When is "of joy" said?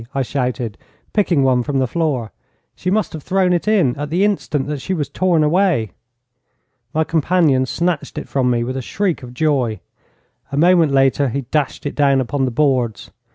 9.21-9.79